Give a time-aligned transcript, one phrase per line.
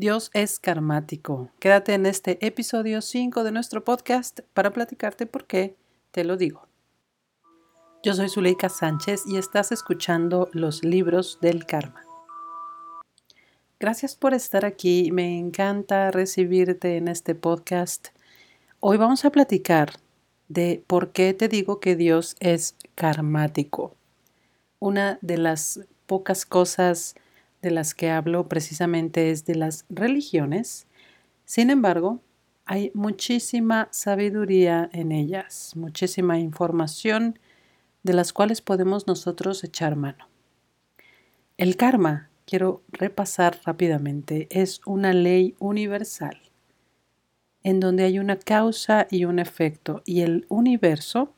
[0.00, 1.50] Dios es karmático.
[1.58, 5.76] Quédate en este episodio 5 de nuestro podcast para platicarte por qué
[6.10, 6.66] te lo digo.
[8.02, 12.02] Yo soy Zuleika Sánchez y estás escuchando los libros del karma.
[13.78, 15.12] Gracias por estar aquí.
[15.12, 18.08] Me encanta recibirte en este podcast.
[18.80, 19.96] Hoy vamos a platicar
[20.48, 23.94] de por qué te digo que Dios es karmático.
[24.78, 27.16] Una de las pocas cosas
[27.62, 30.86] de las que hablo precisamente es de las religiones.
[31.44, 32.20] Sin embargo,
[32.64, 37.38] hay muchísima sabiduría en ellas, muchísima información
[38.02, 40.28] de las cuales podemos nosotros echar mano.
[41.58, 46.40] El karma, quiero repasar rápidamente, es una ley universal
[47.62, 51.34] en donde hay una causa y un efecto y el universo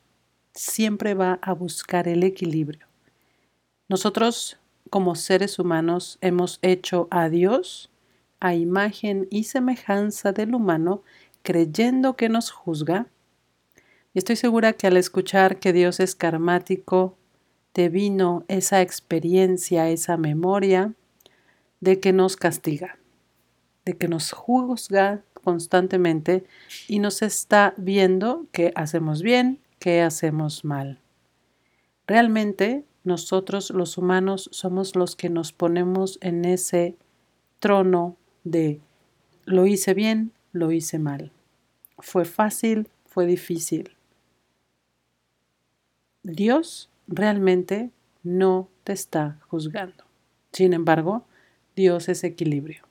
[0.53, 2.87] siempre va a buscar el equilibrio.
[3.89, 4.59] Nosotros
[4.89, 7.89] como seres humanos hemos hecho a Dios
[8.43, 11.01] a imagen y semejanza del humano,
[11.43, 13.07] creyendo que nos juzga.
[14.13, 17.17] Y estoy segura que al escuchar que Dios es karmático,
[17.71, 20.93] te vino esa experiencia, esa memoria
[21.79, 22.99] de que nos castiga,
[23.85, 26.43] de que nos juzga constantemente
[26.89, 30.99] y nos está viendo que hacemos bien, que hacemos mal.
[32.07, 36.95] Realmente nosotros los humanos somos los que nos ponemos en ese
[37.59, 38.79] trono de
[39.45, 41.31] lo hice bien, lo hice mal.
[41.99, 43.91] Fue fácil, fue difícil.
[46.23, 47.89] Dios realmente
[48.23, 50.05] no te está juzgando.
[50.53, 51.25] Sin embargo,
[51.75, 52.83] Dios es equilibrio.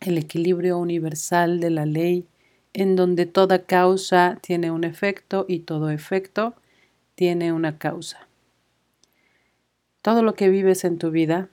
[0.00, 2.26] El equilibrio universal de la ley
[2.74, 6.54] en donde toda causa tiene un efecto y todo efecto
[7.14, 8.25] tiene una causa.
[10.06, 11.48] Todo lo que vives en tu vida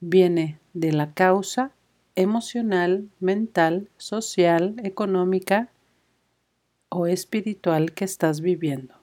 [0.00, 1.70] viene de la causa
[2.16, 5.68] emocional, mental, social, económica
[6.88, 8.96] o espiritual que estás viviendo.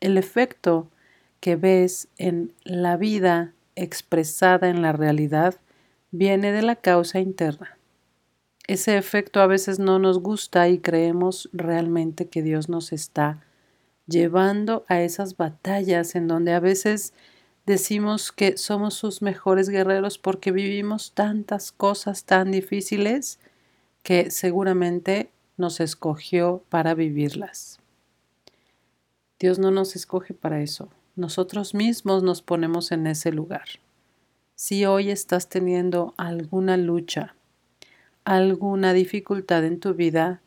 [0.00, 0.90] El efecto
[1.40, 5.54] que ves en la vida expresada en la realidad
[6.10, 7.78] viene de la causa interna.
[8.66, 13.42] Ese efecto a veces no nos gusta y creemos realmente que Dios nos está
[14.06, 17.14] llevando a esas batallas en donde a veces
[17.68, 23.38] decimos que somos sus mejores guerreros porque vivimos tantas cosas tan difíciles
[24.02, 27.78] que seguramente nos escogió para vivirlas.
[29.38, 30.88] Dios no nos escoge para eso.
[31.14, 33.66] Nosotros mismos nos ponemos en ese lugar.
[34.54, 37.34] Si hoy estás teniendo alguna lucha,
[38.24, 40.40] alguna dificultad en tu vida,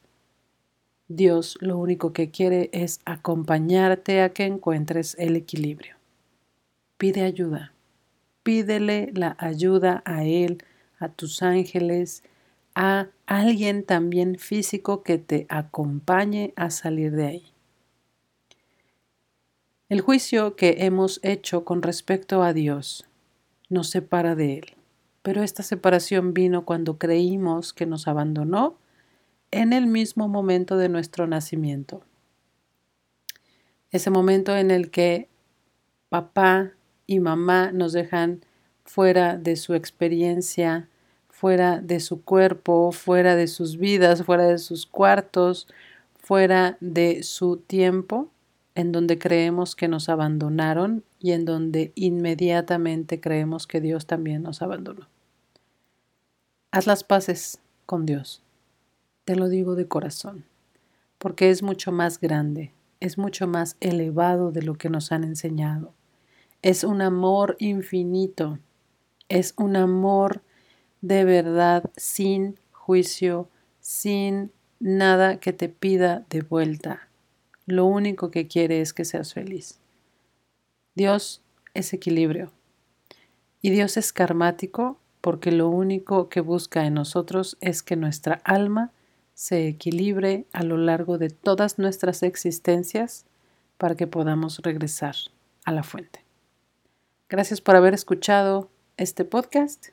[1.07, 6.00] Dios lo único que quiere es acompañarte a que encuentres el equilibrio
[7.01, 7.73] pide ayuda.
[8.44, 10.63] Pídele la ayuda a Él,
[11.00, 12.22] a tus ángeles,
[12.75, 17.45] a alguien también físico que te acompañe a salir de ahí.
[19.89, 23.07] El juicio que hemos hecho con respecto a Dios
[23.68, 24.75] nos separa de Él,
[25.23, 28.78] pero esta separación vino cuando creímos que nos abandonó
[29.50, 32.03] en el mismo momento de nuestro nacimiento.
[33.89, 35.29] Ese momento en el que
[36.07, 36.73] papá
[37.11, 38.39] y mamá nos dejan
[38.85, 40.88] fuera de su experiencia,
[41.27, 45.67] fuera de su cuerpo, fuera de sus vidas, fuera de sus cuartos,
[46.16, 48.29] fuera de su tiempo,
[48.75, 54.61] en donde creemos que nos abandonaron y en donde inmediatamente creemos que Dios también nos
[54.61, 55.09] abandonó.
[56.71, 58.41] Haz las paces con Dios.
[59.25, 60.45] Te lo digo de corazón,
[61.17, 62.71] porque es mucho más grande,
[63.01, 65.94] es mucho más elevado de lo que nos han enseñado
[66.61, 68.59] es un amor infinito,
[69.29, 70.41] es un amor
[71.01, 73.49] de verdad sin juicio,
[73.79, 77.07] sin nada que te pida de vuelta.
[77.66, 79.79] Lo único que quiere es que seas feliz.
[80.94, 81.41] Dios
[81.73, 82.51] es equilibrio
[83.61, 88.91] y Dios es karmático porque lo único que busca en nosotros es que nuestra alma
[89.33, 93.25] se equilibre a lo largo de todas nuestras existencias
[93.77, 95.15] para que podamos regresar
[95.63, 96.31] a la fuente.
[97.31, 99.88] Gracias por haber escuchado este podcast.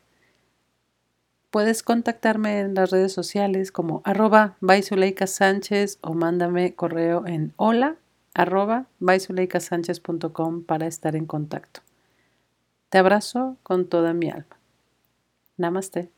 [1.52, 4.56] Puedes contactarme en las redes sociales como arroba
[5.29, 7.94] Sánchez o mándame correo en hola
[8.35, 8.87] arroba
[10.64, 11.81] para estar en contacto.
[12.88, 14.58] Te abrazo con toda mi alma.
[15.58, 16.11] Namaste.